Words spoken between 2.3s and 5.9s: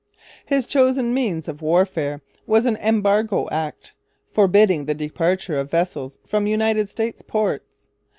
was an Embargo Act, forbidding the departure of